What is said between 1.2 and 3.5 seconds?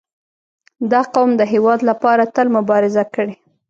د هېواد لپاره تل مبارزه کړې.